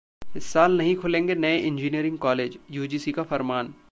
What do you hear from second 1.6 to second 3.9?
engineering college, UGC का फरमान